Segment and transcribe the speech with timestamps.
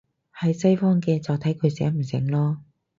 [0.35, 2.57] 喺西方嘅，就睇佢醒唔醒囉